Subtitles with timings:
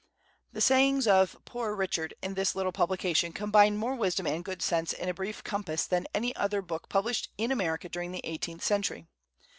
[0.51, 4.93] The sayings of "Poor Richard" in this little publication combined more wisdom and good sense
[4.93, 9.05] in a brief compass than any other book published in America during the eighteenth century.